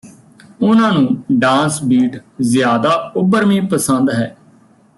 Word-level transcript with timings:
ਉਹਨਾਂ 0.61 0.91
ਨੂੰ 0.91 1.23
dance 1.31 1.81
beat 1.83 2.17
ਜ਼ਿਆਦਾ 2.41 2.89
ਉਭਰਵੀਂ 3.15 3.61
ਪਸੰਦ 3.61 4.09
ਹੈ 4.09 4.35